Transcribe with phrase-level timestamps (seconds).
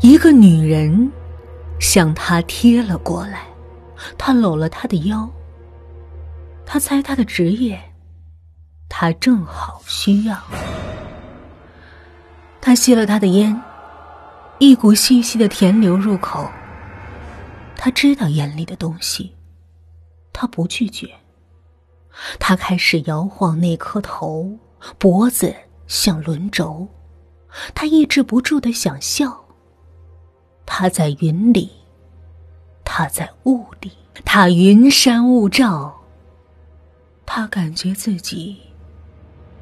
[0.00, 1.10] 一个女人
[1.80, 3.46] 向他贴了过来，
[4.16, 5.28] 他搂了他的腰。
[6.64, 7.80] 他猜他的职业，
[8.88, 10.40] 他正好需要。
[12.60, 13.60] 他吸了他的烟，
[14.58, 16.48] 一股细细的甜流入口。
[17.76, 19.34] 他知道眼里的东西，
[20.32, 21.10] 他不拒绝。
[22.38, 24.56] 他开始摇晃那颗头，
[24.96, 25.52] 脖子
[25.88, 26.86] 像轮轴。
[27.74, 29.44] 他抑制不住的想笑。
[30.70, 31.70] 他在云里，
[32.84, 33.90] 他在雾里，
[34.24, 35.92] 他云山雾罩。
[37.24, 38.60] 他感觉自己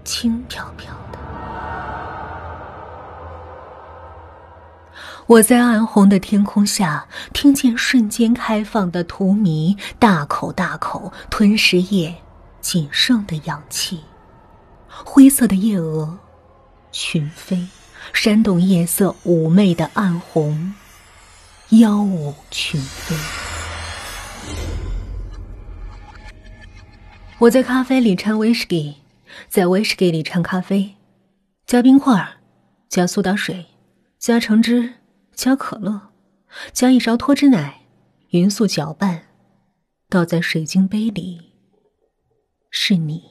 [0.05, 1.19] 轻飘飘的。
[5.27, 12.14] 我在暗红的天空下，听见瞬间开放的荼蘼大口大口吞食夜
[12.61, 14.00] 仅剩的氧气。
[14.88, 16.19] 灰色的夜蛾
[16.92, 17.66] 群飞，
[18.12, 20.75] 煽动夜色妩媚的暗红，
[21.80, 23.14] 妖舞群飞。
[27.39, 28.97] 我在咖啡里掺威士忌，
[29.48, 30.95] 在威士忌里掺咖啡，
[31.67, 32.37] 加冰块，
[32.89, 33.67] 加苏打水，
[34.19, 34.95] 加橙汁。
[35.34, 36.15] 加可乐，
[36.73, 37.83] 加一勺脱脂奶，
[38.31, 39.27] 匀速搅拌，
[40.09, 41.53] 倒在水晶杯里。
[42.70, 43.22] 是你，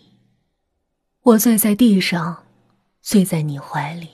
[1.21, 2.45] 我醉在地上，
[3.01, 4.07] 醉在你怀里，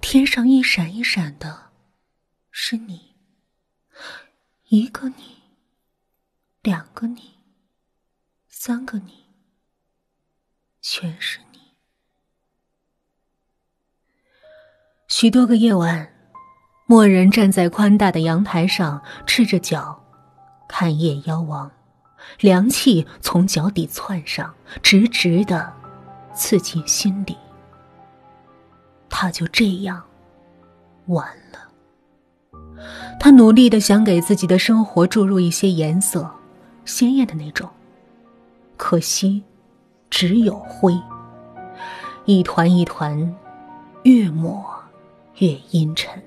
[0.00, 1.72] 天上一闪一闪的，
[2.50, 3.11] 是你，
[4.72, 5.42] 一个你，
[6.62, 7.34] 两个你，
[8.48, 9.26] 三个你，
[10.80, 11.58] 全是你。
[15.08, 16.10] 许多个夜晚。
[16.86, 20.02] 默人站在宽大的阳台上，赤着脚，
[20.66, 21.70] 看夜妖王，
[22.40, 25.70] 凉气从脚底窜上，直直的
[26.34, 27.36] 刺进心里。
[29.10, 30.02] 他就这样
[31.08, 31.61] 完了。
[33.18, 36.28] 他努力的想给自己的生活注入一些颜色，
[36.84, 37.68] 鲜艳的那种，
[38.76, 39.42] 可惜
[40.10, 40.98] 只有灰，
[42.24, 43.34] 一团一团，
[44.02, 44.64] 越抹
[45.38, 46.20] 越阴沉。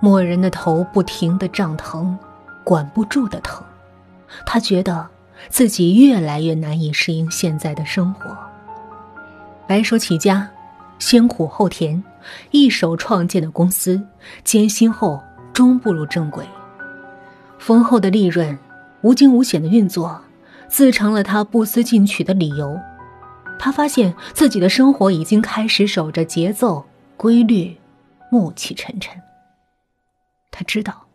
[0.00, 2.16] 默人的头不停的胀疼，
[2.64, 3.62] 管不住的疼。
[4.46, 5.08] 他觉得
[5.48, 8.36] 自己越来越难以适应现在的生活。
[9.66, 10.48] 白手起家，
[10.98, 12.02] 先苦后甜，
[12.50, 14.00] 一手创建的公司，
[14.44, 15.20] 艰辛后
[15.52, 16.44] 终步入正轨。
[17.58, 18.58] 丰厚的利润，
[19.02, 20.20] 无惊无险的运作，
[20.68, 22.78] 自成了他不思进取的理由。
[23.58, 26.84] 他发现自己的生活已经开始守着节奏、
[27.16, 27.76] 规律，
[28.30, 29.20] 暮气沉沉。
[30.50, 31.06] 他知道，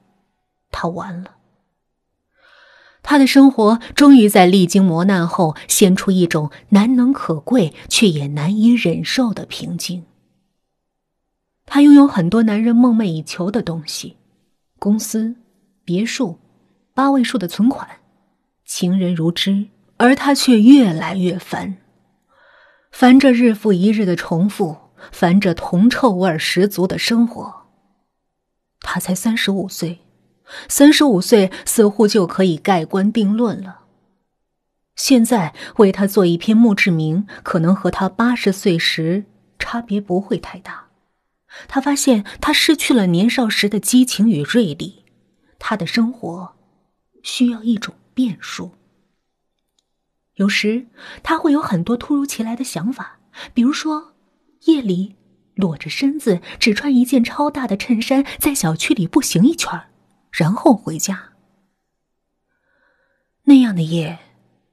[0.71, 1.31] 他完了。
[3.01, 10.03] 他的生活终于在历经磨难后，现出一种难能可贵却也难以忍受的平静。
[11.65, 14.17] 他拥有很多男人梦寐以求的东西：
[14.79, 15.35] 公司、
[15.83, 16.39] 别墅、
[16.93, 17.87] 八位数的存款、
[18.65, 19.67] 情人如织，
[19.97, 21.77] 而他却越来越烦，
[22.91, 24.77] 烦着日复一日的重复，
[25.11, 27.65] 烦着铜臭味十足的生活。
[28.81, 29.99] 他才三十五岁，
[30.69, 33.79] 三十五岁似乎就可以盖棺定论了。
[34.95, 39.25] 现在为他做一篇墓志铭，可能和他八十岁时
[39.59, 40.84] 差别不会太大。
[41.67, 45.05] 他发现他失去了年少时的激情与锐利，
[45.59, 46.55] 他的生活
[47.23, 48.71] 需要一种变数。
[50.35, 50.87] 有时
[51.23, 53.19] 他会有很多突如其来的想法，
[53.53, 54.15] 比如说
[54.65, 55.15] 夜里。
[55.55, 59.71] 裸着身子，只穿一件超大的衬衫，在小区里步行一圈，
[60.29, 61.29] 然后回家。
[63.43, 64.19] 那样的夜，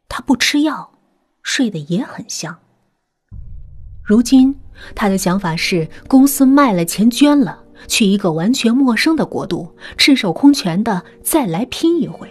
[0.09, 0.98] 他不吃药，
[1.41, 2.59] 睡得也很香。
[4.02, 4.54] 如今，
[4.94, 12.28] 他的想法是：公司卖了钱捐了，去一个完全陌生的国度，赤手空拳的再来拼一回。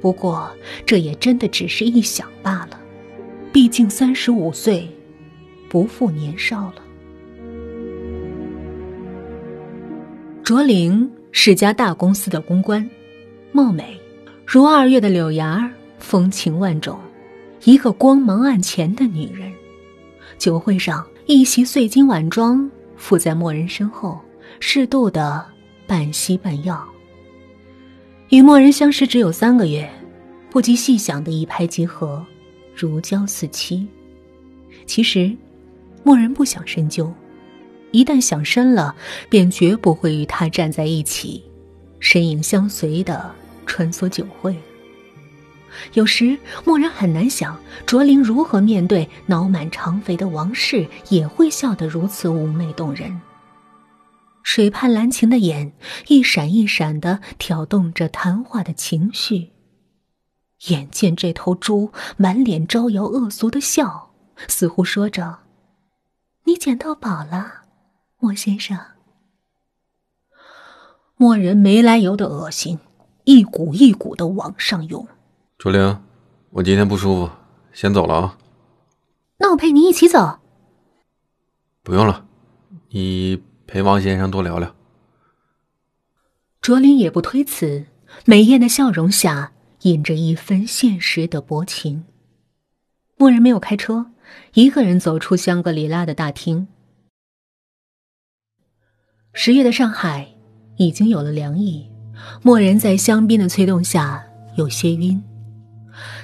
[0.00, 0.50] 不过，
[0.84, 2.80] 这也真的只是一想罢了。
[3.52, 4.88] 毕竟三十五岁，
[5.68, 6.82] 不复年少了。
[10.42, 12.88] 卓玲是家大公司的公关，
[13.52, 13.98] 貌美
[14.44, 16.98] 如二月的柳芽，风情万种，
[17.64, 19.52] 一个光芒暗前的女人。
[20.38, 24.20] 酒会上，一袭碎金晚装附在莫人身后，
[24.60, 25.44] 适度的
[25.86, 26.86] 半吸半药。
[28.28, 29.88] 与莫人相识只有三个月，
[30.50, 32.24] 不及细想的一拍即合，
[32.74, 33.86] 如胶似漆。
[34.84, 35.34] 其实，
[36.02, 37.12] 莫人不想深究。
[37.92, 38.94] 一旦想深了，
[39.30, 41.42] 便绝不会与他站在一起，
[41.98, 43.32] 身影相随的
[43.64, 44.54] 穿梭酒会。
[45.94, 53.20] 有时蓦然很难想，卓林如何面对脑满肠肥的王氏，也会笑得如此妩媚动人。
[54.42, 55.72] 水畔蓝情的眼
[56.06, 59.50] 一闪一闪的挑动着谈话的情绪。
[60.68, 64.14] 眼见这头猪满脸招摇恶俗的笑，
[64.48, 65.40] 似乎说着
[66.44, 67.62] ：“你捡到宝了，
[68.18, 68.78] 莫先生。”
[71.18, 72.78] 莫人没来由的恶心，
[73.24, 75.08] 一股一股的往上涌。
[75.58, 76.02] 卓玲，
[76.50, 77.30] 我今天不舒服，
[77.72, 78.38] 先走了啊。
[79.38, 80.38] 那我陪你一起走。
[81.82, 82.26] 不用了，
[82.90, 84.74] 你陪王先生多聊聊。
[86.60, 87.86] 卓林也不推辞，
[88.24, 92.04] 美艳的笑容下隐着一分现实的薄情。
[93.16, 94.10] 默人没有开车，
[94.54, 96.68] 一个人走出香格里拉的大厅。
[99.32, 100.32] 十月的上海。
[100.78, 101.90] 已经有了凉意，
[102.42, 104.22] 默人在香槟的催动下
[104.58, 105.24] 有些晕。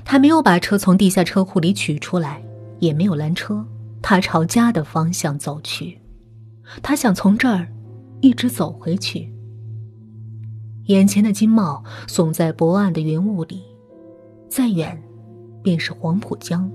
[0.05, 2.43] 他没有把车从地下车库里取出来，
[2.79, 3.67] 也没有拦车。
[4.01, 6.01] 他朝家的方向走去，
[6.83, 7.69] 他想从这儿
[8.21, 9.33] 一直走回去。
[10.87, 13.63] 眼前的金茂耸在薄暗的云雾里，
[14.49, 15.01] 再远
[15.63, 16.69] 便是黄浦江，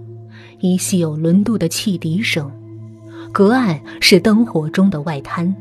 [0.60, 2.50] 依稀有轮渡的汽笛声。
[3.34, 5.54] 隔岸是灯火中的外滩。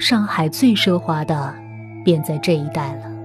[0.00, 1.54] 上海最奢华的，
[2.04, 3.17] 便在这一带了。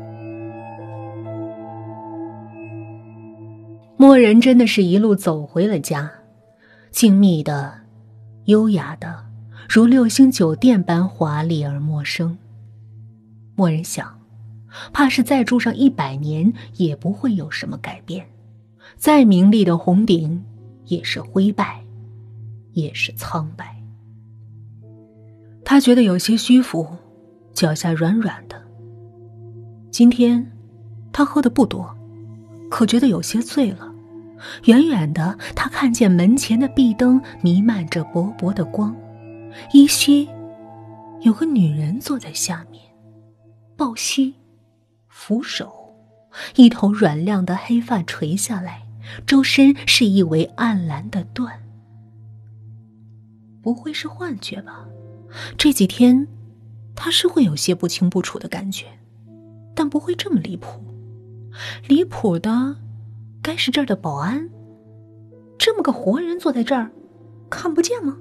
[3.98, 6.12] 默人真的是一路走回了家，
[6.92, 7.74] 静谧的、
[8.46, 9.26] 优雅的，
[9.70, 12.38] 如六星酒店般华丽而陌生。
[13.56, 14.20] 默人想，
[14.92, 18.26] 怕是再住上一百年，也不会有什么改变。
[18.98, 20.44] 再明丽的红顶，
[20.86, 21.84] 也是灰败，
[22.74, 23.76] 也是苍白。
[25.64, 26.86] 他觉得有些虚浮，
[27.54, 28.62] 脚下软软的。
[29.92, 30.52] 今天，
[31.12, 31.96] 他喝的不多，
[32.74, 33.94] 可觉得有些醉了。
[34.64, 38.96] 远远的，他看见门前的壁灯弥漫着薄薄的光，
[39.74, 40.28] 依稀
[41.22, 42.84] 有个女人坐在下面，
[43.78, 44.34] 抱膝，
[45.08, 45.72] 扶手，
[46.56, 48.82] 一头软亮的黑发垂下来，
[49.28, 51.52] 周身是一围暗蓝的缎。
[53.62, 54.84] 不会是幻觉吧？
[55.60, 56.28] 这几天，
[56.96, 58.88] 他是会有些不清不楚的感觉，
[59.76, 60.84] 但不会这么离谱。
[61.88, 62.76] 离谱的，
[63.42, 64.50] 该是这儿的保安。
[65.58, 66.92] 这么个活人坐在这儿，
[67.50, 68.18] 看不见吗？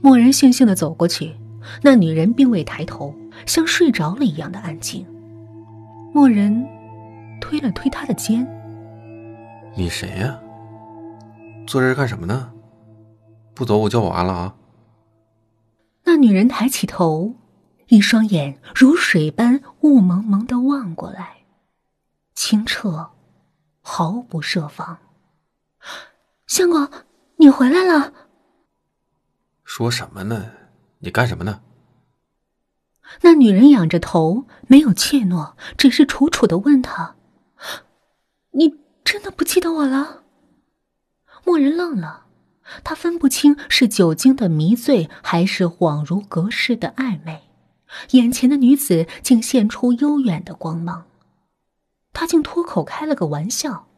[0.00, 1.34] 默然悻悻的走过去，
[1.82, 3.14] 那女人并未抬头，
[3.44, 5.04] 像睡着了一样的安静。
[6.12, 6.66] 默然
[7.40, 8.46] 推了推她的肩
[9.76, 10.40] ：“你谁呀？
[11.66, 12.52] 坐这儿干什么呢？
[13.54, 14.54] 不走，我叫保安了啊！”
[16.04, 17.34] 那女人抬起头，
[17.88, 21.35] 一双眼如水般雾蒙蒙的望过来，
[22.36, 23.10] 清澈，
[23.80, 24.98] 毫不设防。
[26.46, 26.88] 相公，
[27.36, 28.12] 你回来了。
[29.64, 30.52] 说什么呢？
[30.98, 31.62] 你干什么呢？
[33.22, 37.16] 那女人仰着头，没有怯懦，只是楚楚的问他
[38.52, 40.22] ：“你真的不记得我了？”
[41.42, 42.26] 莫人愣了。
[42.84, 47.44] 他分不清是酒精的迷醉，还是恍如隔世的暧昧。
[48.10, 51.06] 眼前的女子竟现出悠远的光芒，
[52.18, 53.88] 他竟脱口开了个玩笑：“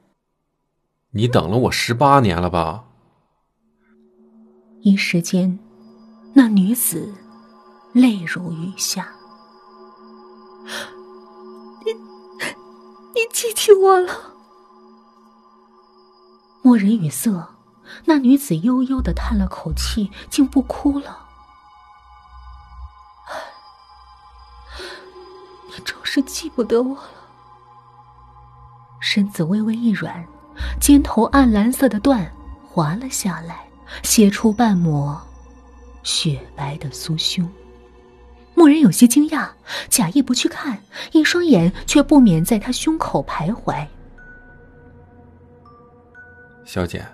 [1.14, 2.86] 你等了我十八年了吧？”
[4.82, 5.56] 一时间，
[6.34, 7.14] 那女子
[7.92, 9.12] 泪如雨下。
[11.86, 11.92] 你，
[13.14, 14.12] 你记起我了？
[16.62, 17.54] 默人语塞。
[18.06, 21.28] 那女子悠悠的叹了口气，竟不哭了。
[25.68, 27.17] 你终是记不得我了。
[29.00, 30.24] 身子微微一软，
[30.80, 32.26] 肩头暗蓝色的缎
[32.66, 33.66] 滑了下来，
[34.02, 35.20] 写出半抹
[36.02, 37.48] 雪白的酥胸。
[38.54, 39.48] 牧人有些惊讶，
[39.88, 40.78] 假意不去看，
[41.12, 43.86] 一双眼却不免在他胸口徘徊。
[46.64, 47.04] 小姐。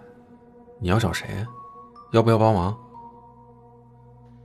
[0.80, 1.26] 你要找谁？
[2.12, 2.76] 要不要帮忙？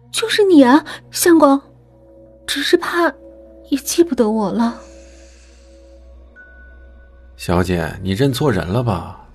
[0.09, 1.59] 就是你啊，相公，
[2.47, 3.11] 只是怕
[3.69, 4.79] 也记不得我了。
[7.49, 9.25] 小姐，你认错人了吧？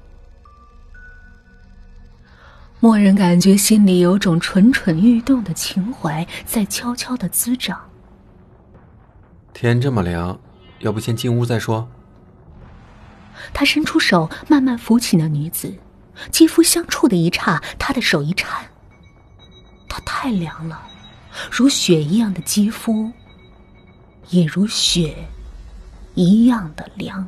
[2.78, 7.76] 默人感觉心里有种蠢蠢欲动的情怀在悄悄的滋长。
[9.52, 10.38] 天这么凉，
[10.78, 11.88] 要不先进屋再说。
[13.52, 15.74] 他伸出手，慢慢扶起那女子。
[16.30, 18.64] 肌肤相触的一刹，他的手一颤。
[19.88, 20.80] 他太凉了，
[21.50, 23.10] 如雪一样的肌肤，
[24.28, 25.16] 也如雪
[26.14, 27.26] 一样的凉。